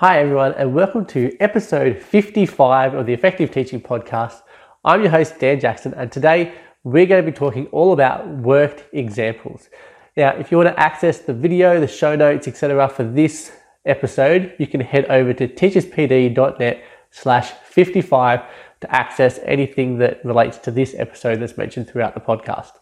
Hi, 0.00 0.20
everyone, 0.20 0.52
and 0.58 0.74
welcome 0.74 1.06
to 1.06 1.34
episode 1.40 2.02
55 2.02 2.92
of 2.92 3.06
the 3.06 3.14
Effective 3.14 3.50
Teaching 3.50 3.80
Podcast. 3.80 4.42
I'm 4.84 5.00
your 5.00 5.08
host, 5.08 5.38
Dan 5.38 5.58
Jackson, 5.58 5.94
and 5.94 6.12
today 6.12 6.52
we're 6.84 7.06
going 7.06 7.24
to 7.24 7.32
be 7.32 7.34
talking 7.34 7.66
all 7.68 7.94
about 7.94 8.28
worked 8.28 8.84
examples. 8.92 9.70
Now, 10.14 10.32
if 10.36 10.50
you 10.50 10.58
want 10.58 10.68
to 10.68 10.78
access 10.78 11.20
the 11.20 11.32
video, 11.32 11.80
the 11.80 11.88
show 11.88 12.14
notes, 12.14 12.46
etc., 12.46 12.86
for 12.90 13.04
this 13.04 13.52
episode, 13.86 14.52
you 14.58 14.66
can 14.66 14.82
head 14.82 15.06
over 15.06 15.32
to 15.32 15.48
teacherspd.net 15.48 16.84
slash 17.10 17.52
55 17.64 18.42
to 18.82 18.94
access 18.94 19.40
anything 19.44 19.96
that 19.96 20.22
relates 20.26 20.58
to 20.58 20.70
this 20.70 20.94
episode 20.98 21.40
that's 21.40 21.56
mentioned 21.56 21.88
throughout 21.88 22.12
the 22.12 22.20
podcast. 22.20 22.72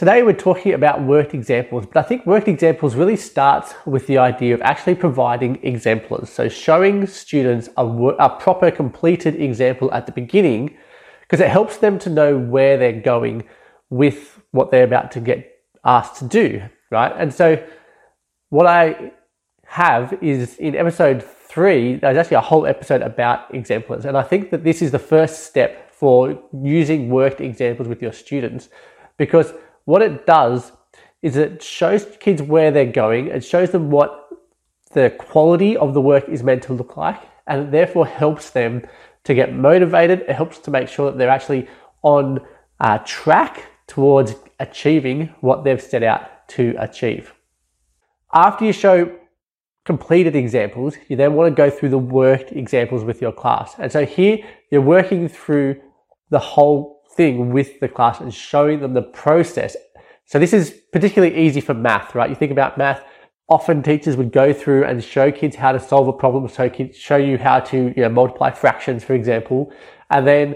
Today 0.00 0.22
we're 0.22 0.32
talking 0.32 0.72
about 0.72 1.02
worked 1.02 1.34
examples, 1.34 1.84
but 1.84 2.02
I 2.02 2.08
think 2.08 2.24
worked 2.24 2.48
examples 2.48 2.94
really 2.94 3.16
starts 3.16 3.74
with 3.84 4.06
the 4.06 4.16
idea 4.16 4.54
of 4.54 4.62
actually 4.62 4.94
providing 4.94 5.62
exemplars. 5.62 6.30
So 6.30 6.48
showing 6.48 7.06
students 7.06 7.68
a, 7.76 7.84
a 7.84 8.30
proper 8.40 8.70
completed 8.70 9.38
example 9.38 9.92
at 9.92 10.06
the 10.06 10.12
beginning, 10.12 10.74
because 11.20 11.38
it 11.40 11.50
helps 11.50 11.76
them 11.76 11.98
to 11.98 12.08
know 12.08 12.38
where 12.38 12.78
they're 12.78 12.98
going 12.98 13.44
with 13.90 14.40
what 14.52 14.70
they're 14.70 14.84
about 14.84 15.10
to 15.10 15.20
get 15.20 15.46
asked 15.84 16.16
to 16.20 16.24
do, 16.24 16.62
right? 16.90 17.12
And 17.18 17.34
so 17.34 17.62
what 18.48 18.66
I 18.66 19.12
have 19.66 20.14
is 20.22 20.56
in 20.56 20.76
episode 20.76 21.22
three, 21.22 21.96
there's 21.96 22.16
actually 22.16 22.38
a 22.38 22.40
whole 22.40 22.64
episode 22.64 23.02
about 23.02 23.54
exemplars. 23.54 24.06
And 24.06 24.16
I 24.16 24.22
think 24.22 24.50
that 24.50 24.64
this 24.64 24.80
is 24.80 24.92
the 24.92 24.98
first 24.98 25.44
step 25.44 25.92
for 25.92 26.42
using 26.54 27.10
worked 27.10 27.42
examples 27.42 27.86
with 27.86 28.00
your 28.00 28.14
students 28.14 28.70
because 29.18 29.52
what 29.84 30.02
it 30.02 30.26
does 30.26 30.72
is 31.22 31.36
it 31.36 31.62
shows 31.62 32.06
kids 32.18 32.40
where 32.42 32.70
they're 32.70 32.86
going, 32.86 33.28
it 33.28 33.44
shows 33.44 33.70
them 33.70 33.90
what 33.90 34.28
the 34.92 35.10
quality 35.18 35.76
of 35.76 35.94
the 35.94 36.00
work 36.00 36.28
is 36.28 36.42
meant 36.42 36.62
to 36.64 36.72
look 36.72 36.96
like, 36.96 37.20
and 37.46 37.62
it 37.62 37.70
therefore 37.70 38.06
helps 38.06 38.50
them 38.50 38.86
to 39.24 39.34
get 39.34 39.54
motivated. 39.54 40.20
It 40.20 40.30
helps 40.30 40.58
to 40.60 40.70
make 40.70 40.88
sure 40.88 41.10
that 41.10 41.18
they're 41.18 41.28
actually 41.28 41.68
on 42.02 42.40
uh, 42.80 42.98
track 43.04 43.66
towards 43.86 44.34
achieving 44.58 45.34
what 45.40 45.64
they've 45.64 45.80
set 45.80 46.02
out 46.02 46.48
to 46.48 46.74
achieve. 46.78 47.34
After 48.32 48.64
you 48.64 48.72
show 48.72 49.16
completed 49.84 50.36
examples, 50.36 50.96
you 51.08 51.16
then 51.16 51.34
want 51.34 51.50
to 51.50 51.54
go 51.54 51.70
through 51.70 51.88
the 51.90 51.98
worked 51.98 52.52
examples 52.52 53.04
with 53.04 53.20
your 53.20 53.32
class. 53.32 53.74
And 53.78 53.90
so 53.90 54.06
here 54.06 54.38
you're 54.70 54.80
working 54.80 55.28
through 55.28 55.80
the 56.30 56.38
whole 56.38 56.99
thing 57.16 57.52
with 57.52 57.80
the 57.80 57.88
class 57.88 58.20
and 58.20 58.32
showing 58.32 58.80
them 58.80 58.94
the 58.94 59.02
process. 59.02 59.76
So 60.26 60.38
this 60.38 60.52
is 60.52 60.70
particularly 60.92 61.36
easy 61.36 61.60
for 61.60 61.74
math, 61.74 62.14
right? 62.14 62.30
You 62.30 62.36
think 62.36 62.52
about 62.52 62.78
math, 62.78 63.02
often 63.48 63.82
teachers 63.82 64.16
would 64.16 64.30
go 64.32 64.52
through 64.52 64.84
and 64.84 65.02
show 65.02 65.32
kids 65.32 65.56
how 65.56 65.72
to 65.72 65.80
solve 65.80 66.06
a 66.06 66.12
problem, 66.12 66.48
so 66.48 66.70
kids 66.70 66.96
show 66.96 67.16
you 67.16 67.36
how 67.36 67.58
to 67.58 67.92
you 67.96 68.02
know, 68.02 68.08
multiply 68.08 68.50
fractions, 68.50 69.02
for 69.02 69.14
example, 69.14 69.72
and 70.08 70.26
then 70.26 70.54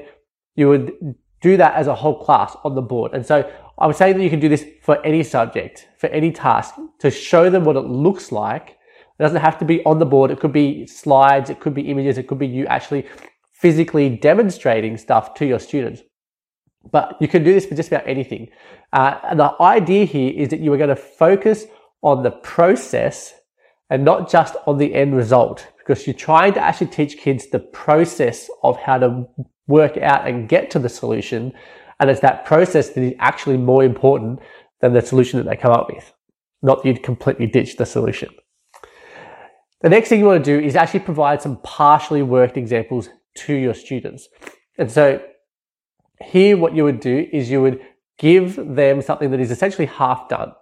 you 0.54 0.68
would 0.68 0.92
do 1.40 1.56
that 1.56 1.74
as 1.74 1.88
a 1.88 1.94
whole 1.94 2.22
class 2.24 2.56
on 2.64 2.74
the 2.74 2.80
board. 2.80 3.12
And 3.12 3.26
so 3.26 3.50
I 3.78 3.86
would 3.88 3.96
say 3.96 4.12
that 4.12 4.22
you 4.22 4.30
can 4.30 4.40
do 4.40 4.48
this 4.48 4.64
for 4.80 5.04
any 5.04 5.24
subject, 5.24 5.88
for 5.98 6.06
any 6.06 6.30
task, 6.30 6.76
to 7.00 7.10
show 7.10 7.50
them 7.50 7.64
what 7.64 7.76
it 7.76 7.80
looks 7.80 8.30
like. 8.30 8.78
It 9.18 9.22
doesn't 9.22 9.40
have 9.40 9.58
to 9.58 9.64
be 9.64 9.84
on 9.84 9.98
the 9.98 10.06
board. 10.06 10.30
It 10.30 10.40
could 10.40 10.52
be 10.52 10.86
slides, 10.86 11.50
it 11.50 11.60
could 11.60 11.74
be 11.74 11.82
images, 11.82 12.16
it 12.16 12.28
could 12.28 12.38
be 12.38 12.46
you 12.46 12.66
actually 12.66 13.06
physically 13.52 14.08
demonstrating 14.08 14.96
stuff 14.96 15.34
to 15.34 15.46
your 15.46 15.58
students. 15.58 16.02
But 16.90 17.16
you 17.20 17.28
can 17.28 17.44
do 17.44 17.52
this 17.52 17.66
for 17.66 17.74
just 17.74 17.88
about 17.88 18.06
anything. 18.06 18.48
Uh, 18.92 19.34
the 19.34 19.54
idea 19.60 20.04
here 20.04 20.32
is 20.32 20.48
that 20.50 20.60
you 20.60 20.72
are 20.72 20.76
going 20.76 20.90
to 20.90 20.96
focus 20.96 21.66
on 22.02 22.22
the 22.22 22.30
process 22.30 23.34
and 23.90 24.04
not 24.04 24.30
just 24.30 24.56
on 24.66 24.78
the 24.78 24.94
end 24.94 25.16
result 25.16 25.66
because 25.78 26.06
you're 26.06 26.14
trying 26.14 26.54
to 26.54 26.60
actually 26.60 26.86
teach 26.86 27.18
kids 27.18 27.48
the 27.48 27.58
process 27.58 28.48
of 28.62 28.76
how 28.78 28.98
to 28.98 29.26
work 29.66 29.96
out 29.98 30.26
and 30.26 30.48
get 30.48 30.70
to 30.70 30.78
the 30.78 30.88
solution. 30.88 31.52
And 32.00 32.10
it's 32.10 32.20
that 32.20 32.44
process 32.44 32.90
that 32.90 33.02
is 33.02 33.14
actually 33.18 33.56
more 33.56 33.84
important 33.84 34.40
than 34.80 34.92
the 34.92 35.02
solution 35.02 35.38
that 35.38 35.48
they 35.48 35.56
come 35.56 35.72
up 35.72 35.88
with. 35.92 36.12
Not 36.62 36.82
that 36.82 36.88
you'd 36.88 37.02
completely 37.02 37.46
ditch 37.46 37.76
the 37.76 37.86
solution. 37.86 38.30
The 39.82 39.90
next 39.90 40.08
thing 40.08 40.20
you 40.20 40.26
want 40.26 40.42
to 40.42 40.58
do 40.60 40.64
is 40.64 40.76
actually 40.76 41.00
provide 41.00 41.42
some 41.42 41.58
partially 41.62 42.22
worked 42.22 42.56
examples 42.56 43.10
to 43.34 43.54
your 43.54 43.74
students. 43.74 44.28
And 44.78 44.90
so 44.90 45.22
here, 46.24 46.56
what 46.56 46.74
you 46.74 46.84
would 46.84 47.00
do 47.00 47.26
is 47.32 47.50
you 47.50 47.62
would 47.62 47.80
give 48.18 48.56
them 48.56 49.02
something 49.02 49.30
that 49.30 49.40
is 49.40 49.50
essentially 49.50 49.86
half 49.86 50.28
done. 50.28 50.52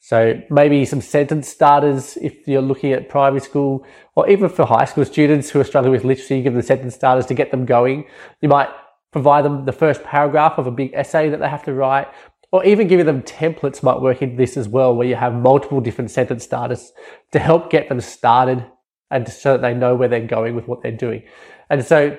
So 0.00 0.40
maybe 0.50 0.84
some 0.84 1.00
sentence 1.00 1.48
starters 1.48 2.18
if 2.18 2.46
you're 2.46 2.60
looking 2.60 2.92
at 2.92 3.08
primary 3.08 3.40
school 3.40 3.86
or 4.14 4.28
even 4.28 4.50
for 4.50 4.66
high 4.66 4.84
school 4.84 5.04
students 5.04 5.48
who 5.48 5.60
are 5.60 5.64
struggling 5.64 5.92
with 5.92 6.04
literacy, 6.04 6.42
give 6.42 6.52
them 6.52 6.62
sentence 6.62 6.94
starters 6.94 7.26
to 7.26 7.34
get 7.34 7.50
them 7.50 7.64
going. 7.64 8.04
You 8.42 8.50
might 8.50 8.68
provide 9.12 9.44
them 9.46 9.64
the 9.64 9.72
first 9.72 10.04
paragraph 10.04 10.58
of 10.58 10.66
a 10.66 10.70
big 10.70 10.92
essay 10.92 11.30
that 11.30 11.40
they 11.40 11.48
have 11.48 11.64
to 11.64 11.72
write 11.72 12.08
or 12.52 12.64
even 12.64 12.86
giving 12.86 13.06
them 13.06 13.22
templates 13.22 13.82
might 13.82 14.00
work 14.00 14.22
in 14.22 14.36
this 14.36 14.56
as 14.56 14.68
well 14.68 14.94
where 14.94 15.08
you 15.08 15.16
have 15.16 15.32
multiple 15.32 15.80
different 15.80 16.10
sentence 16.10 16.44
starters 16.44 16.92
to 17.32 17.38
help 17.38 17.70
get 17.70 17.88
them 17.88 18.00
started 18.00 18.64
and 19.10 19.26
so 19.28 19.52
that 19.52 19.62
they 19.62 19.72
know 19.72 19.94
where 19.94 20.08
they're 20.08 20.26
going 20.26 20.54
with 20.54 20.68
what 20.68 20.82
they're 20.82 20.92
doing. 20.92 21.22
And 21.70 21.84
so 21.84 22.18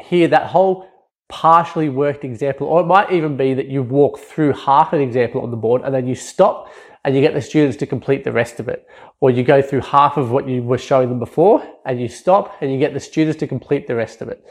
here 0.00 0.28
that 0.28 0.46
whole 0.46 0.88
partially 1.28 1.88
worked 1.88 2.24
example, 2.24 2.66
or 2.66 2.80
it 2.80 2.86
might 2.86 3.10
even 3.12 3.36
be 3.36 3.54
that 3.54 3.66
you 3.66 3.82
walk 3.82 4.18
through 4.18 4.52
half 4.52 4.92
an 4.92 5.00
example 5.00 5.40
on 5.40 5.50
the 5.50 5.56
board 5.56 5.82
and 5.84 5.94
then 5.94 6.06
you 6.06 6.14
stop 6.14 6.72
and 7.04 7.14
you 7.14 7.20
get 7.20 7.34
the 7.34 7.40
students 7.40 7.76
to 7.78 7.86
complete 7.86 8.24
the 8.24 8.32
rest 8.32 8.60
of 8.60 8.68
it. 8.68 8.86
Or 9.20 9.30
you 9.30 9.42
go 9.42 9.60
through 9.62 9.82
half 9.82 10.16
of 10.16 10.30
what 10.30 10.48
you 10.48 10.62
were 10.62 10.78
showing 10.78 11.08
them 11.08 11.18
before 11.18 11.66
and 11.84 12.00
you 12.00 12.08
stop 12.08 12.56
and 12.60 12.72
you 12.72 12.78
get 12.78 12.94
the 12.94 13.00
students 13.00 13.38
to 13.40 13.46
complete 13.46 13.86
the 13.86 13.94
rest 13.94 14.22
of 14.22 14.28
it. 14.28 14.44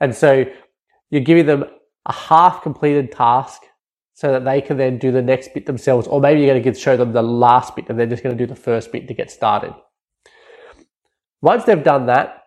And 0.00 0.14
so 0.14 0.44
you're 1.10 1.22
giving 1.22 1.46
them 1.46 1.64
a 2.06 2.12
half 2.12 2.62
completed 2.62 3.12
task 3.12 3.62
so 4.14 4.32
that 4.32 4.44
they 4.44 4.60
can 4.60 4.76
then 4.76 4.98
do 4.98 5.12
the 5.12 5.22
next 5.22 5.54
bit 5.54 5.66
themselves. 5.66 6.06
Or 6.06 6.20
maybe 6.20 6.40
you're 6.40 6.58
going 6.58 6.74
to 6.74 6.74
show 6.74 6.96
them 6.96 7.12
the 7.12 7.22
last 7.22 7.76
bit 7.76 7.88
and 7.88 7.98
they're 7.98 8.06
just 8.06 8.22
going 8.22 8.36
to 8.36 8.46
do 8.46 8.48
the 8.48 8.60
first 8.60 8.90
bit 8.90 9.06
to 9.08 9.14
get 9.14 9.30
started. 9.30 9.74
Once 11.40 11.64
they've 11.64 11.84
done 11.84 12.06
that, 12.06 12.37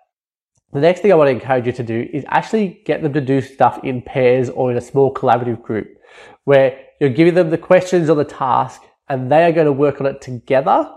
the 0.73 0.79
next 0.79 1.01
thing 1.01 1.11
I 1.11 1.15
want 1.15 1.27
to 1.27 1.31
encourage 1.31 1.65
you 1.65 1.73
to 1.73 1.83
do 1.83 2.07
is 2.13 2.23
actually 2.27 2.81
get 2.85 3.01
them 3.01 3.13
to 3.13 3.21
do 3.21 3.41
stuff 3.41 3.83
in 3.83 4.01
pairs 4.01 4.49
or 4.49 4.71
in 4.71 4.77
a 4.77 4.81
small 4.81 5.13
collaborative 5.13 5.61
group 5.61 5.97
where 6.45 6.79
you're 6.99 7.09
giving 7.09 7.33
them 7.33 7.49
the 7.49 7.57
questions 7.57 8.09
or 8.09 8.15
the 8.15 8.23
task 8.23 8.81
and 9.09 9.31
they 9.31 9.43
are 9.43 9.51
going 9.51 9.65
to 9.65 9.73
work 9.73 9.99
on 9.99 10.07
it 10.07 10.21
together. 10.21 10.89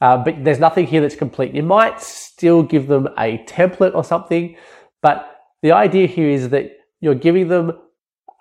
Uh, 0.00 0.18
but 0.18 0.44
there's 0.44 0.58
nothing 0.58 0.86
here 0.86 1.00
that's 1.00 1.16
complete. 1.16 1.54
You 1.54 1.62
might 1.62 2.02
still 2.02 2.62
give 2.62 2.86
them 2.86 3.08
a 3.18 3.38
template 3.44 3.94
or 3.94 4.04
something, 4.04 4.56
but 5.00 5.40
the 5.62 5.72
idea 5.72 6.06
here 6.06 6.28
is 6.28 6.50
that 6.50 6.72
you're 7.00 7.14
giving 7.14 7.48
them 7.48 7.72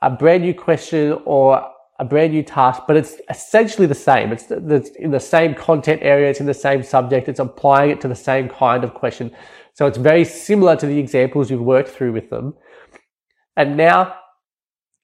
a 0.02 0.10
brand 0.10 0.44
new 0.44 0.54
question 0.54 1.18
or 1.24 1.72
a 1.98 2.04
brand 2.04 2.34
new 2.34 2.44
task, 2.44 2.84
but 2.88 2.98
it's 2.98 3.16
essentially 3.30 3.88
the 3.88 3.96
same. 3.96 4.34
It's, 4.34 4.52
in 4.52 5.12
the 5.12 5.20
same 5.20 5.56
content 5.56 6.02
area, 6.04 6.30
it's 6.30 6.42
in 6.42 6.46
the 6.46 6.54
same 6.54 6.84
subject, 6.84 7.30
it's 7.30 7.40
applying 7.40 7.92
it 7.92 8.02
to 8.02 8.10
the 8.10 8.16
same 8.16 8.50
kind 8.50 8.84
of 8.84 8.94
question. 8.94 9.32
So 9.76 9.86
it's 9.88 9.98
very 9.98 10.24
similar 10.24 10.78
to 10.78 10.86
the 10.86 10.98
examples 10.98 11.52
you've 11.52 11.62
worked 11.62 11.90
through 11.90 12.14
with 12.14 12.30
them. 12.30 12.56
And 13.58 13.76
now 13.76 14.16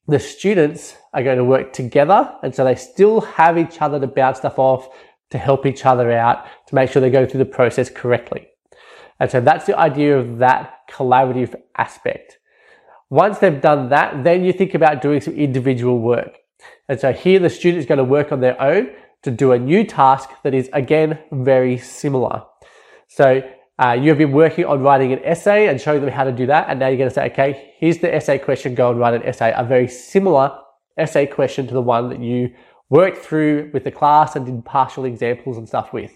the 0.08 0.18
students 0.18 0.96
are 1.14 1.24
going 1.24 1.38
to 1.38 1.44
work 1.44 1.74
together. 1.74 2.34
And 2.42 2.56
so 2.56 2.64
they 2.64 2.76
still 2.76 3.20
have 3.22 3.58
each 3.58 3.82
other 3.82 4.00
to 4.00 4.08
bounce 4.08 4.38
stuff 4.40 4.58
off, 4.58 4.88
to 5.30 5.38
help 5.38 5.66
each 5.66 5.86
other 5.86 6.12
out, 6.12 6.46
to 6.68 6.76
make 6.76 6.90
sure 6.90 7.02
they 7.02 7.10
go 7.10 7.26
through 7.26 7.40
the 7.40 7.46
process 7.46 7.90
correctly. 7.90 8.48
And 9.20 9.30
so 9.30 9.42
that's 9.42 9.66
the 9.66 9.78
idea 9.78 10.18
of 10.18 10.38
that 10.38 10.80
collaborative 10.90 11.54
aspect. 11.78 12.40
Once 13.10 13.40
they've 13.40 13.62
done 13.62 13.90
that, 13.90 14.24
then 14.24 14.46
you 14.46 14.54
think 14.54 14.74
about 14.74 15.02
doing 15.02 15.20
some 15.20 15.34
individual 15.34 16.00
work. 16.00 16.38
And 16.88 16.98
so 16.98 17.12
here 17.12 17.40
the 17.40 17.50
student 17.50 17.80
is 17.80 17.86
going 17.86 17.98
to 17.98 18.06
work 18.06 18.32
on 18.32 18.40
their 18.40 18.60
own 18.62 18.92
to 19.24 19.32
do 19.32 19.52
a 19.52 19.60
new 19.60 19.84
task 19.84 20.30
that 20.44 20.54
is 20.54 20.70
again 20.72 21.20
very 21.30 21.78
similar. 21.78 22.44
So 23.10 23.44
uh, 23.82 23.94
you 23.94 24.10
have 24.10 24.18
been 24.18 24.32
working 24.32 24.66
on 24.66 24.82
writing 24.82 25.12
an 25.12 25.20
essay 25.24 25.68
and 25.68 25.82
showing 25.82 26.02
them 26.02 26.12
how 26.12 26.24
to 26.24 26.32
do 26.32 26.46
that. 26.46 26.68
And 26.70 26.80
now 26.80 26.88
you're 26.88 26.98
going 26.98 27.10
to 27.10 27.14
say, 27.14 27.26
okay, 27.32 27.74
here's 27.78 27.98
the 27.98 28.14
essay 28.14 28.38
question, 28.38 28.76
go 28.76 28.92
and 28.92 29.00
write 29.00 29.16
an 29.16 29.24
essay, 29.24 29.52
a 29.56 29.64
very 29.64 29.88
similar 29.88 30.56
essay 30.98 31.26
question 31.26 31.66
to 31.66 31.74
the 31.74 31.82
one 31.82 32.10
that 32.10 32.20
you 32.20 32.54
worked 32.90 33.18
through 33.18 33.72
with 33.74 33.84
the 33.84 33.92
class 33.92 34.36
and 34.36 34.46
did 34.46 34.64
partial 34.66 35.06
examples 35.06 35.58
and 35.58 35.68
stuff 35.68 35.94
with. 35.94 36.12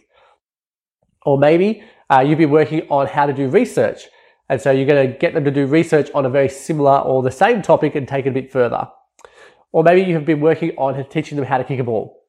Or 1.26 1.40
maybe 1.40 1.84
uh, 2.12 2.20
you've 2.20 2.38
been 2.38 2.52
working 2.52 2.84
on 2.90 3.08
how 3.08 3.26
to 3.26 3.34
do 3.34 3.50
research. 3.50 4.04
And 4.48 4.62
so 4.62 4.70
you're 4.70 4.86
going 4.86 5.12
to 5.12 5.18
get 5.18 5.34
them 5.34 5.44
to 5.44 5.50
do 5.50 5.66
research 5.66 6.12
on 6.14 6.24
a 6.28 6.30
very 6.30 6.50
similar 6.50 7.00
or 7.00 7.24
the 7.24 7.32
same 7.32 7.64
topic 7.64 7.96
and 7.96 8.08
take 8.08 8.28
it 8.28 8.30
a 8.30 8.32
bit 8.32 8.52
further. 8.52 8.88
Or 9.72 9.84
maybe 9.84 10.04
you 10.04 10.14
have 10.14 10.26
been 10.26 10.40
working 10.40 10.72
on 10.78 11.04
teaching 11.10 11.36
them 11.36 11.46
how 11.46 11.58
to 11.58 11.64
kick 11.64 11.80
a 11.80 11.84
ball. 11.84 12.22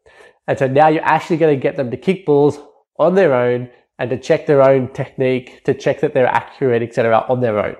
And 0.48 0.58
so 0.58 0.66
now 0.66 0.88
you're 0.88 1.04
actually 1.04 1.36
going 1.36 1.54
to 1.54 1.62
get 1.62 1.76
them 1.76 1.90
to 1.90 1.96
kick 1.98 2.24
balls 2.24 2.58
on 2.98 3.14
their 3.14 3.34
own 3.34 3.68
and 3.98 4.10
to 4.10 4.18
check 4.18 4.46
their 4.46 4.62
own 4.62 4.88
technique, 4.92 5.64
to 5.64 5.74
check 5.74 6.00
that 6.00 6.14
they're 6.14 6.26
accurate, 6.26 6.82
etc., 6.82 7.24
on 7.28 7.40
their 7.40 7.58
own. 7.58 7.76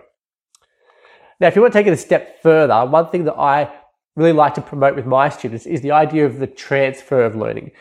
Now, 1.40 1.48
if 1.48 1.56
you 1.56 1.62
want 1.62 1.74
to 1.74 1.78
take 1.78 1.86
it 1.86 1.92
a 1.92 1.96
step 1.96 2.42
further, 2.42 2.86
one 2.86 3.10
thing 3.10 3.24
that 3.24 3.34
I 3.34 3.70
really 4.16 4.32
like 4.32 4.54
to 4.54 4.62
promote 4.62 4.96
with 4.96 5.04
my 5.04 5.28
students 5.28 5.66
is 5.66 5.82
the 5.82 5.92
idea 5.92 6.24
of 6.24 6.38
the 6.38 6.46
transfer 6.46 7.22
of 7.22 7.36
learning. 7.36 7.72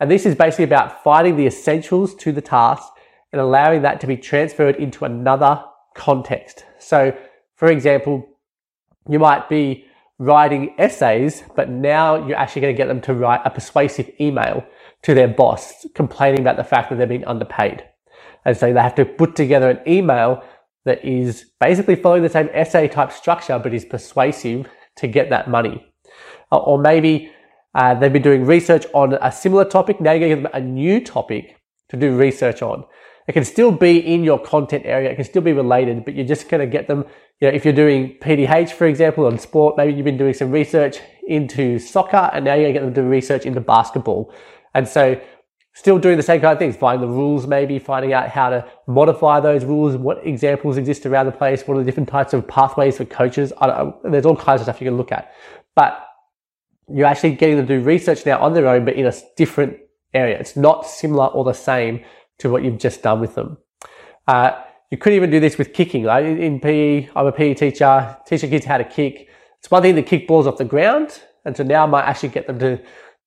And 0.00 0.10
this 0.10 0.26
is 0.26 0.34
basically 0.34 0.64
about 0.64 1.04
finding 1.04 1.36
the 1.36 1.46
essentials 1.46 2.14
to 2.16 2.32
the 2.32 2.40
task 2.40 2.84
and 3.32 3.40
allowing 3.40 3.82
that 3.82 4.00
to 4.00 4.06
be 4.06 4.16
transferred 4.16 4.76
into 4.76 5.04
another 5.04 5.64
context. 5.94 6.64
So, 6.80 7.16
for 7.54 7.68
example, 7.68 8.28
you 9.08 9.20
might 9.20 9.48
be 9.48 9.84
writing 10.18 10.74
essays, 10.78 11.42
but 11.54 11.68
now 11.70 12.26
you're 12.26 12.36
actually 12.36 12.62
going 12.62 12.74
to 12.74 12.76
get 12.76 12.88
them 12.88 13.00
to 13.02 13.14
write 13.14 13.40
a 13.44 13.50
persuasive 13.50 14.10
email 14.20 14.64
to 15.04 15.14
their 15.14 15.28
boss 15.28 15.86
complaining 15.94 16.40
about 16.40 16.56
the 16.56 16.64
fact 16.64 16.90
that 16.90 16.96
they're 16.96 17.06
being 17.06 17.26
underpaid. 17.26 17.84
And 18.44 18.56
so 18.56 18.72
they 18.72 18.80
have 18.80 18.94
to 18.96 19.04
put 19.04 19.36
together 19.36 19.70
an 19.70 19.80
email 19.86 20.42
that 20.84 21.04
is 21.04 21.46
basically 21.60 21.96
following 21.96 22.22
the 22.22 22.28
same 22.28 22.48
essay 22.52 22.88
type 22.88 23.12
structure, 23.12 23.58
but 23.58 23.72
is 23.72 23.84
persuasive 23.84 24.66
to 24.96 25.06
get 25.06 25.30
that 25.30 25.48
money. 25.48 25.92
Or 26.50 26.78
maybe 26.78 27.30
uh, 27.74 27.94
they've 27.94 28.12
been 28.12 28.22
doing 28.22 28.44
research 28.44 28.86
on 28.94 29.14
a 29.20 29.32
similar 29.32 29.64
topic. 29.64 30.00
Now 30.00 30.12
you're 30.12 30.20
going 30.20 30.30
to 30.30 30.36
give 30.36 30.42
them 30.44 30.52
a 30.54 30.64
new 30.64 31.00
topic 31.00 31.56
to 31.88 31.96
do 31.96 32.16
research 32.16 32.62
on. 32.62 32.84
It 33.26 33.32
can 33.32 33.44
still 33.44 33.72
be 33.72 33.98
in 33.98 34.22
your 34.22 34.38
content 34.38 34.84
area. 34.84 35.10
It 35.10 35.16
can 35.16 35.24
still 35.24 35.42
be 35.42 35.52
related, 35.52 36.04
but 36.04 36.14
you're 36.14 36.26
just 36.26 36.48
going 36.48 36.60
to 36.60 36.66
get 36.66 36.88
them. 36.88 37.04
You 37.40 37.48
know, 37.48 37.54
if 37.54 37.64
you're 37.64 37.74
doing 37.74 38.16
PDH, 38.20 38.72
for 38.72 38.86
example, 38.86 39.26
on 39.26 39.38
sport, 39.38 39.76
maybe 39.76 39.94
you've 39.94 40.04
been 40.04 40.18
doing 40.18 40.34
some 40.34 40.50
research 40.50 40.98
into 41.26 41.78
soccer 41.78 42.30
and 42.32 42.44
now 42.44 42.54
you're 42.54 42.64
going 42.64 42.74
to 42.74 42.80
get 42.80 42.84
them 42.84 42.94
to 42.94 43.02
do 43.02 43.08
research 43.08 43.46
into 43.46 43.60
basketball. 43.60 44.32
And 44.74 44.88
so 44.88 45.20
still 45.74 45.98
doing 45.98 46.16
the 46.16 46.22
same 46.22 46.40
kind 46.40 46.52
of 46.52 46.58
things, 46.58 46.76
finding 46.76 47.08
the 47.08 47.14
rules, 47.14 47.46
maybe 47.46 47.78
finding 47.78 48.12
out 48.12 48.28
how 48.28 48.48
to 48.48 48.66
modify 48.86 49.40
those 49.40 49.64
rules, 49.64 49.96
what 49.96 50.24
examples 50.26 50.76
exist 50.76 51.04
around 51.04 51.26
the 51.26 51.32
place, 51.32 51.66
what 51.66 51.76
are 51.76 51.80
the 51.80 51.84
different 51.84 52.08
types 52.08 52.32
of 52.32 52.46
pathways 52.46 52.96
for 52.96 53.04
coaches. 53.04 53.52
there's 54.04 54.26
all 54.26 54.36
kinds 54.36 54.60
of 54.60 54.64
stuff 54.66 54.80
you 54.80 54.86
can 54.86 54.96
look 54.96 55.12
at. 55.12 55.32
But 55.74 56.06
you're 56.88 57.06
actually 57.06 57.34
getting 57.34 57.56
them 57.56 57.66
to 57.66 57.78
do 57.78 57.84
research 57.84 58.24
now 58.24 58.38
on 58.40 58.54
their 58.54 58.68
own, 58.68 58.84
but 58.84 58.94
in 58.94 59.06
a 59.06 59.12
different 59.36 59.78
area. 60.12 60.38
It's 60.38 60.56
not 60.56 60.86
similar 60.86 61.26
or 61.26 61.44
the 61.44 61.52
same 61.52 62.04
to 62.38 62.50
what 62.50 62.62
you've 62.62 62.78
just 62.78 63.02
done 63.02 63.20
with 63.20 63.34
them. 63.34 63.58
Uh, 64.26 64.52
you 64.90 64.98
could 64.98 65.12
even 65.12 65.30
do 65.30 65.40
this 65.40 65.58
with 65.58 65.72
kicking. 65.72 66.04
Right? 66.04 66.24
In 66.24 66.60
PE, 66.60 67.08
I'm 67.16 67.26
a 67.26 67.32
PE 67.32 67.54
teacher, 67.54 68.16
teaching 68.26 68.50
kids 68.50 68.64
how 68.64 68.78
to 68.78 68.84
kick. 68.84 69.28
It's 69.58 69.70
one 69.70 69.82
thing 69.82 69.96
to 69.96 70.02
kick 70.02 70.28
balls 70.28 70.46
off 70.46 70.58
the 70.58 70.64
ground, 70.64 71.22
and 71.44 71.56
so 71.56 71.64
now 71.64 71.84
I 71.84 71.86
might 71.86 72.04
actually 72.04 72.28
get 72.28 72.46
them 72.46 72.58
to 72.58 72.80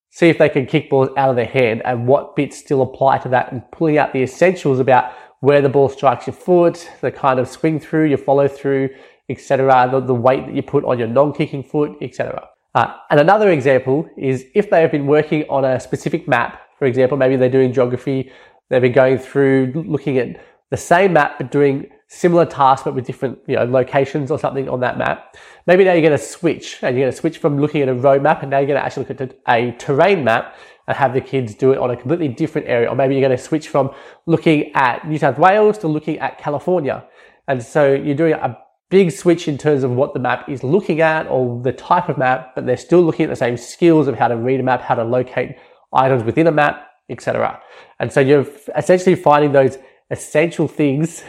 see 0.09 0.30
if 0.30 0.38
they 0.38 0.50
can 0.50 0.65
kick 0.65 0.89
balls 0.89 1.09
out 1.18 1.30
of 1.30 1.36
their 1.36 1.45
hand 1.45 1.81
and 1.86 2.07
what 2.07 2.36
bits 2.36 2.57
still 2.57 2.81
apply 2.81 3.18
to 3.19 3.30
that 3.30 3.51
and 3.51 3.62
pulling 3.71 3.98
out 3.98 4.13
the 4.13 4.24
essentials 4.24 4.80
about 4.80 5.13
where 5.42 5.62
the 5.62 5.69
ball 5.69 5.89
strikes 5.89 6.25
your 6.25 6.33
foot, 6.33 6.89
the 7.01 7.12
kind 7.12 7.39
of 7.39 7.48
swing 7.48 7.80
through, 7.80 8.06
your 8.06 8.18
follow 8.18 8.48
through, 8.48 8.89
etc., 9.30 9.88
the, 9.92 10.00
the 10.00 10.13
weight 10.13 10.45
that 10.45 10.56
you 10.56 10.63
put 10.63 10.83
on 10.86 10.98
your 10.98 11.07
non-kicking 11.07 11.63
foot, 11.63 11.95
etc. 12.01 12.48
Uh, 12.74 12.95
and 13.09 13.19
another 13.19 13.51
example 13.51 14.09
is 14.18 14.45
if 14.56 14.69
they 14.69 14.81
have 14.81 14.92
been 14.92 15.07
working 15.07 15.44
on 15.50 15.65
a 15.65 15.80
specific 15.80 16.27
map, 16.27 16.62
for 16.80 16.86
example, 16.86 17.18
maybe 17.18 17.36
they're 17.36 17.50
doing 17.50 17.74
geography, 17.74 18.31
they've 18.69 18.81
been 18.81 18.92
going 18.92 19.18
through 19.18 19.71
looking 19.88 20.18
at 20.18 20.44
the 20.69 20.77
same 20.77 21.13
map 21.13 21.38
but 21.38 21.51
doing 21.51 21.89
similar 22.07 22.45
tasks 22.45 22.83
but 22.86 22.95
with 22.95 23.06
different 23.06 23.38
you 23.48 23.56
know 23.56 23.65
locations 23.65 24.31
or 24.31 24.39
something 24.39 24.69
on 24.69 24.80
that 24.80 24.98
map. 24.98 25.36
Maybe 25.65 25.83
now 25.83 25.94
you're 25.94 26.01
going 26.01 26.18
to 26.18 26.24
switch 26.24 26.80
and 26.81 26.95
you're 26.95 27.06
going 27.06 27.12
to 27.12 27.18
switch 27.18 27.38
from 27.38 27.59
looking 27.59 27.81
at 27.81 27.89
a 27.89 27.94
road 27.94 28.24
map 28.24 28.42
and 28.42 28.51
now 28.51 28.59
you're 28.59 28.68
going 28.68 28.80
to 28.80 28.86
actually 28.86 29.06
look 29.07 29.21
at 29.21 29.38
a 29.48 29.71
terrain 29.74 30.24
map 30.24 30.56
and 30.88 30.95
have 30.95 31.13
the 31.13 31.21
kids 31.21 31.54
do 31.54 31.74
it 31.74 31.77
on 31.77 31.92
a 31.92 31.98
completely 31.98 32.30
different 32.30 32.68
area. 32.68 32.89
Or 32.89 32.95
maybe 32.95 33.15
you're 33.15 33.27
going 33.27 33.38
to 33.38 33.44
switch 33.44 33.68
from 33.68 33.92
looking 34.25 34.71
at 34.74 35.07
New 35.07 35.18
South 35.18 35.38
Wales 35.38 35.77
to 35.80 35.88
looking 35.88 36.18
at 36.19 36.38
California. 36.38 37.04
And 37.48 37.62
so 37.62 37.94
you're 37.94 38.15
doing 38.15 38.33
a 38.33 38.57
big 38.89 39.12
switch 39.12 39.50
in 39.50 39.57
terms 39.57 39.83
of 39.83 39.92
what 39.92 40.13
the 40.13 40.19
map 40.19 40.48
is 40.48 40.63
looking 40.63 41.01
at 41.01 41.27
or 41.27 41.62
the 41.62 41.74
type 41.74 42.07
of 42.07 42.18
map, 42.18 42.56
but 42.56 42.65
they're 42.65 42.77
still 42.77 43.01
looking 43.01 43.25
at 43.25 43.30
the 43.30 43.36
same 43.36 43.57
skills 43.57 44.07
of 44.07 44.15
how 44.15 44.30
to 44.30 44.38
read 44.38 44.62
a 44.62 44.63
map, 44.63 44.81
how 44.81 44.95
to 44.95 45.03
locate 45.03 45.57
items 45.92 46.24
within 46.24 46.48
a 46.48 46.51
map, 46.51 46.88
etc. 47.10 47.62
And 48.00 48.12
so 48.12 48.21
you're 48.21 48.48
essentially 48.77 49.15
finding 49.15 49.51
those 49.51 49.77
essential 50.10 50.69
things 50.69 51.24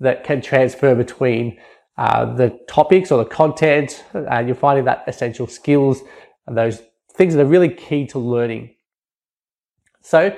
that 0.00 0.24
can 0.24 0.40
transfer 0.40 0.94
between 0.94 1.58
uh, 1.96 2.34
the 2.34 2.58
topics 2.68 3.12
or 3.12 3.22
the 3.22 3.28
content, 3.28 4.04
and 4.14 4.48
you're 4.48 4.56
finding 4.56 4.86
that 4.86 5.04
essential 5.06 5.46
skills 5.46 6.02
and 6.46 6.56
those 6.56 6.82
things 7.12 7.34
that 7.34 7.42
are 7.42 7.48
really 7.48 7.68
key 7.68 8.06
to 8.06 8.18
learning. 8.18 8.74
So, 10.02 10.36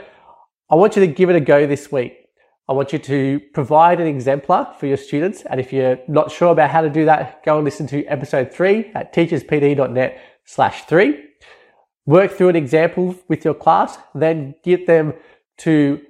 I 0.71 0.75
want 0.75 0.97
you 0.97 1.01
to 1.01 1.07
give 1.07 1.31
it 1.31 1.37
a 1.37 1.41
go 1.41 1.67
this 1.67 1.93
week. 1.93 2.17
I 2.69 2.73
want 2.73 2.93
you 2.93 2.99
to 2.99 3.41
provide 3.53 4.01
an 4.01 4.07
exemplar 4.07 4.75
for 4.79 4.87
your 4.87 4.97
students. 4.97 5.43
And 5.43 5.61
if 5.61 5.73
you're 5.73 5.99
not 6.09 6.31
sure 6.31 6.51
about 6.51 6.71
how 6.71 6.81
to 6.81 6.89
do 6.89 7.05
that, 7.05 7.45
go 7.45 7.57
and 7.57 7.65
listen 7.65 7.87
to 7.89 8.05
episode 8.07 8.53
three 8.53 8.91
at 8.95 9.13
teacherspd.net 9.15 10.21
slash 10.45 10.85
three. 10.87 11.25
Work 12.07 12.33
through 12.33 12.49
an 12.49 12.57
example 12.57 13.17
with 13.29 13.45
your 13.45 13.55
class, 13.55 13.99
then 14.15 14.55
get 14.65 14.87
them 14.87 15.13
to 15.59 16.01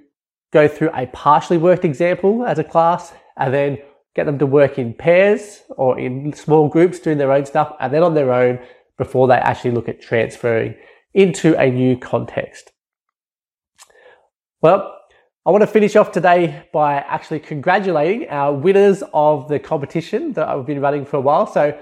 go 0.51 0.67
through 0.67 0.91
a 0.93 1.07
partially 1.07 1.57
worked 1.57 1.83
example 1.83 2.45
as 2.45 2.59
a 2.59 2.63
class 2.63 3.13
and 3.37 3.53
then 3.53 3.77
get 4.15 4.25
them 4.25 4.37
to 4.39 4.45
work 4.45 4.77
in 4.77 4.93
pairs 4.93 5.63
or 5.77 5.99
in 5.99 6.33
small 6.33 6.69
groups 6.69 6.99
doing 6.99 7.17
their 7.17 7.31
own 7.31 7.45
stuff 7.45 7.75
and 7.79 7.93
then 7.93 8.03
on 8.03 8.13
their 8.13 8.31
own 8.31 8.59
before 8.97 9.27
they 9.27 9.35
actually 9.35 9.71
look 9.71 9.89
at 9.89 10.01
transferring 10.01 10.75
into 11.13 11.59
a 11.59 11.69
new 11.69 11.97
context. 11.97 12.71
Well, 14.61 14.97
I 15.45 15.51
want 15.51 15.61
to 15.61 15.67
finish 15.67 15.95
off 15.95 16.11
today 16.11 16.67
by 16.71 16.95
actually 16.95 17.39
congratulating 17.39 18.29
our 18.29 18.53
winners 18.53 19.03
of 19.13 19.49
the 19.49 19.59
competition 19.59 20.31
that 20.33 20.47
I've 20.47 20.65
been 20.65 20.79
running 20.79 21.05
for 21.05 21.17
a 21.17 21.21
while. 21.21 21.47
So 21.47 21.77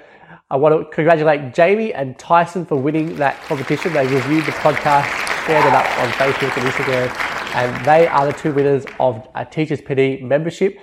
I 0.49 0.55
want 0.55 0.73
to 0.79 0.95
congratulate 0.95 1.53
Jamie 1.53 1.93
and 1.93 2.17
Tyson 2.17 2.65
for 2.65 2.75
winning 2.75 3.15
that 3.17 3.39
competition. 3.43 3.93
They 3.93 4.07
reviewed 4.07 4.45
the 4.45 4.51
podcast, 4.53 5.05
shared 5.45 5.65
it 5.65 5.73
up 5.73 5.85
on 5.99 6.09
Facebook 6.13 6.57
and 6.57 6.67
Instagram, 6.71 7.55
and 7.55 7.85
they 7.85 8.07
are 8.07 8.25
the 8.25 8.33
two 8.33 8.51
winners 8.51 8.85
of 8.99 9.27
a 9.35 9.45
Teachers 9.45 9.81
PD 9.81 10.21
membership. 10.21 10.79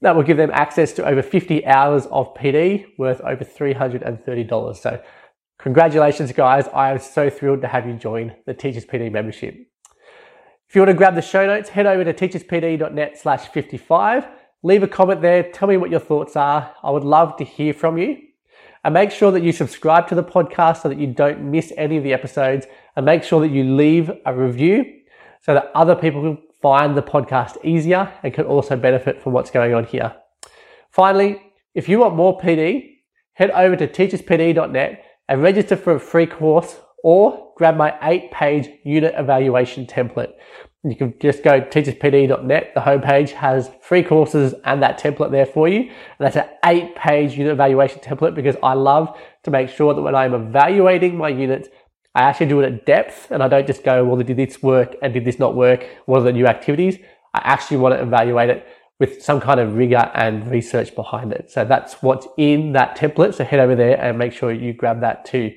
That 0.00 0.14
will 0.14 0.22
give 0.22 0.36
them 0.36 0.50
access 0.52 0.92
to 0.92 1.06
over 1.06 1.22
50 1.22 1.66
hours 1.66 2.06
of 2.06 2.32
PD 2.34 2.86
worth 2.98 3.20
over 3.22 3.44
$330. 3.44 4.76
So, 4.76 5.02
congratulations, 5.58 6.32
guys. 6.32 6.68
I 6.68 6.92
am 6.92 6.98
so 6.98 7.28
thrilled 7.28 7.62
to 7.62 7.68
have 7.68 7.86
you 7.86 7.94
join 7.94 8.34
the 8.46 8.54
Teachers 8.54 8.86
PD 8.86 9.10
membership. 9.10 9.56
If 10.68 10.74
you 10.74 10.82
want 10.82 10.90
to 10.90 10.94
grab 10.94 11.14
the 11.14 11.22
show 11.22 11.46
notes, 11.46 11.70
head 11.70 11.86
over 11.86 12.04
to 12.04 12.12
teacherspd.net 12.12 13.18
slash 13.18 13.48
55. 13.48 14.26
Leave 14.62 14.82
a 14.82 14.88
comment 14.88 15.22
there. 15.22 15.50
Tell 15.50 15.66
me 15.66 15.76
what 15.76 15.90
your 15.90 16.00
thoughts 16.00 16.36
are. 16.36 16.74
I 16.82 16.90
would 16.90 17.04
love 17.04 17.36
to 17.38 17.44
hear 17.44 17.72
from 17.72 17.96
you. 17.96 18.18
And 18.84 18.94
make 18.94 19.10
sure 19.10 19.32
that 19.32 19.42
you 19.42 19.50
subscribe 19.50 20.06
to 20.08 20.14
the 20.14 20.22
podcast 20.22 20.82
so 20.82 20.88
that 20.90 20.98
you 20.98 21.06
don't 21.06 21.50
miss 21.50 21.72
any 21.76 21.96
of 21.96 22.04
the 22.04 22.12
episodes. 22.12 22.66
And 22.94 23.06
make 23.06 23.24
sure 23.24 23.40
that 23.40 23.48
you 23.48 23.64
leave 23.64 24.10
a 24.26 24.34
review 24.34 24.84
so 25.40 25.54
that 25.54 25.70
other 25.74 25.96
people 25.96 26.36
find 26.60 26.96
the 26.96 27.02
podcast 27.02 27.56
easier 27.64 28.12
and 28.22 28.34
can 28.34 28.44
also 28.44 28.76
benefit 28.76 29.22
from 29.22 29.32
what's 29.32 29.50
going 29.50 29.74
on 29.74 29.84
here. 29.84 30.14
Finally, 30.90 31.40
if 31.74 31.88
you 31.88 32.00
want 32.00 32.16
more 32.16 32.38
PD, 32.38 32.96
head 33.34 33.50
over 33.50 33.76
to 33.76 33.86
teacherspd.net 33.86 35.04
and 35.28 35.42
register 35.42 35.76
for 35.76 35.94
a 35.94 36.00
free 36.00 36.26
course 36.26 36.80
or 37.04 37.52
grab 37.56 37.76
my 37.76 37.96
eight 38.02 38.30
page 38.32 38.68
unit 38.84 39.14
evaluation 39.16 39.86
template. 39.86 40.32
You 40.84 40.96
can 40.96 41.14
just 41.20 41.42
go 41.42 41.60
teacherspd.net. 41.60 42.72
The 42.74 42.80
homepage 42.80 43.30
has 43.30 43.70
free 43.82 44.02
courses 44.02 44.54
and 44.64 44.82
that 44.82 44.98
template 44.98 45.30
there 45.30 45.46
for 45.46 45.68
you. 45.68 45.80
And 45.80 45.90
that's 46.20 46.36
an 46.36 46.48
eight 46.64 46.94
page 46.94 47.36
unit 47.36 47.52
evaluation 47.52 48.00
template 48.00 48.34
because 48.34 48.56
I 48.62 48.74
love 48.74 49.16
to 49.44 49.50
make 49.50 49.68
sure 49.68 49.94
that 49.94 50.00
when 50.00 50.14
I'm 50.14 50.34
evaluating 50.34 51.16
my 51.16 51.28
units, 51.28 51.68
I 52.18 52.22
actually 52.22 52.46
do 52.46 52.58
it 52.58 52.66
at 52.66 52.84
depth 52.84 53.30
and 53.30 53.44
I 53.44 53.48
don't 53.48 53.64
just 53.64 53.84
go, 53.84 54.04
well, 54.04 54.16
did 54.16 54.36
this 54.36 54.60
work 54.60 54.96
and 55.02 55.14
did 55.14 55.24
this 55.24 55.38
not 55.38 55.54
work? 55.54 55.86
What 56.06 56.18
are 56.18 56.24
the 56.24 56.32
new 56.32 56.48
activities? 56.48 56.98
I 57.32 57.40
actually 57.44 57.76
want 57.76 57.94
to 57.94 58.02
evaluate 58.02 58.50
it 58.50 58.66
with 58.98 59.22
some 59.22 59.40
kind 59.40 59.60
of 59.60 59.76
rigor 59.76 60.10
and 60.14 60.50
research 60.50 60.96
behind 60.96 61.32
it. 61.32 61.48
So 61.48 61.64
that's 61.64 62.02
what's 62.02 62.26
in 62.36 62.72
that 62.72 62.96
template. 62.96 63.34
So 63.34 63.44
head 63.44 63.60
over 63.60 63.76
there 63.76 64.00
and 64.00 64.18
make 64.18 64.32
sure 64.32 64.50
you 64.50 64.72
grab 64.72 65.00
that 65.02 65.26
too. 65.26 65.54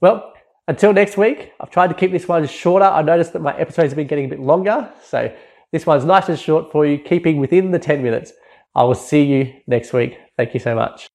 Well, 0.00 0.32
until 0.66 0.94
next 0.94 1.18
week, 1.18 1.52
I've 1.60 1.70
tried 1.70 1.88
to 1.88 1.94
keep 1.94 2.12
this 2.12 2.26
one 2.26 2.46
shorter. 2.46 2.86
I 2.86 3.02
noticed 3.02 3.34
that 3.34 3.42
my 3.42 3.54
episodes 3.58 3.90
have 3.90 3.96
been 3.96 4.06
getting 4.06 4.24
a 4.24 4.28
bit 4.28 4.40
longer. 4.40 4.90
So 5.04 5.30
this 5.70 5.84
one's 5.84 6.06
nice 6.06 6.30
and 6.30 6.38
short 6.38 6.72
for 6.72 6.86
you, 6.86 6.96
keeping 6.96 7.36
within 7.36 7.72
the 7.72 7.78
10 7.78 8.02
minutes. 8.02 8.32
I 8.74 8.84
will 8.84 8.94
see 8.94 9.22
you 9.22 9.52
next 9.66 9.92
week. 9.92 10.16
Thank 10.38 10.54
you 10.54 10.60
so 10.60 10.74
much. 10.74 11.10